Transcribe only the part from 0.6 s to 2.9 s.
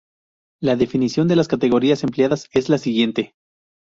La definición de las categorías empleadas es la